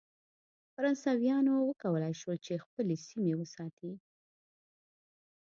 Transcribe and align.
فرانسویانو 0.73 1.53
وکولای 1.69 2.13
شول 2.21 2.37
چې 2.45 2.63
خپلې 2.65 2.95
سیمې 3.07 3.33
وساتي. 3.37 3.91